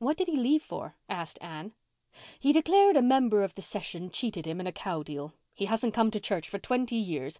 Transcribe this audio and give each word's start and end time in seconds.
"What 0.00 0.16
did 0.16 0.26
he 0.26 0.34
leave 0.36 0.64
for?" 0.64 0.96
asked 1.08 1.38
Anne. 1.40 1.74
"He 2.40 2.52
declared 2.52 2.96
a 2.96 3.02
member 3.02 3.44
of 3.44 3.54
the 3.54 3.62
session 3.62 4.10
cheated 4.10 4.44
him 4.44 4.58
in 4.60 4.66
a 4.66 4.72
cow 4.72 5.04
deal. 5.04 5.32
He 5.54 5.66
hasn't 5.66 5.94
come 5.94 6.10
to 6.10 6.18
church 6.18 6.48
for 6.48 6.58
twenty 6.58 6.96
years. 6.96 7.38